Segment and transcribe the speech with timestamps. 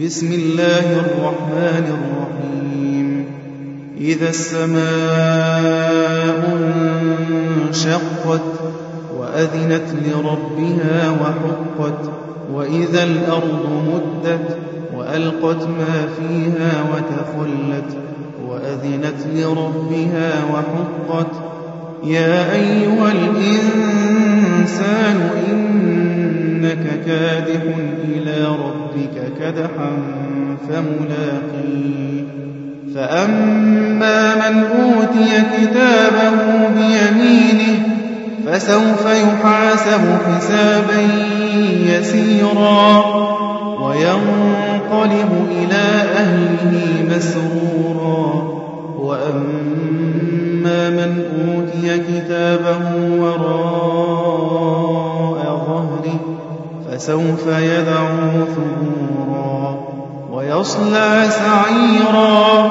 [0.00, 3.26] بسم الله الرحمن الرحيم.
[4.00, 4.80] إذا السماء
[7.68, 8.48] انشقت
[9.18, 12.00] وأذنت لربها وحقت
[12.52, 14.56] وإذا الأرض مدت
[14.96, 17.90] وألقت ما فيها وتخلت
[18.48, 21.32] وأذنت لربها وحقت.
[22.04, 23.75] يا أيها الإنسان
[28.08, 29.90] إلى ربك كدحا
[30.68, 32.24] فملاقيه
[32.94, 37.76] فأما من أوتي كتابه بيمينه
[38.46, 41.00] فسوف يحاسب حسابا
[41.86, 43.04] يسيرا
[43.80, 45.84] وينقلب إلى
[46.16, 48.56] أهله مسرورا.
[48.98, 52.80] وأما من أوتي كتابه
[53.20, 53.86] وراء
[54.16, 54.65] ظهره
[56.96, 59.78] فسوف يدعو ثبورا
[60.32, 62.70] ويصلى سعيرا.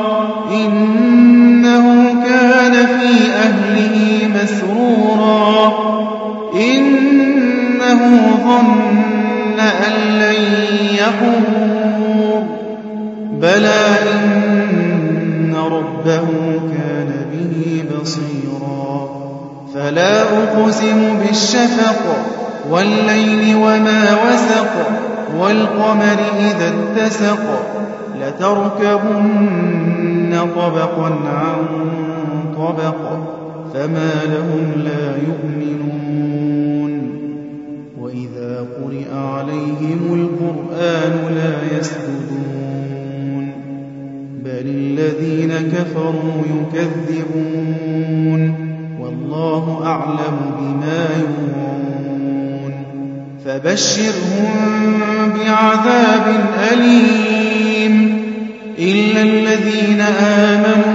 [0.52, 5.74] إنه كان في أهله مسرورا.
[6.56, 8.02] إنه
[8.44, 10.42] ظن أن لن
[10.96, 12.44] يحور
[13.32, 13.84] بلى
[14.14, 16.28] إن ربه
[16.74, 19.10] كان به بصيرا.
[19.74, 24.74] فلا أقسم بالشفق والليل وما وسق
[25.40, 27.44] والقمر إذا اتسق
[28.22, 31.58] لتركبن طبقا عن
[32.58, 33.02] طبق
[33.74, 36.92] فما لهم لا يؤمنون.
[38.02, 43.46] وإذا قرئ عليهم القرآن لا يسجدون
[44.44, 48.42] بل الذين كفروا يكذبون.
[49.02, 51.75] والله أعلم بما يوعون.
[53.46, 58.22] فبشرهم بعذاب أليم
[58.80, 60.95] إلا الذين آمنوا